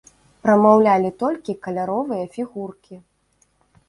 Прамаўлялі 0.45 1.11
толькі 1.21 1.55
каляровыя 1.65 2.23
фігуркі. 2.39 2.99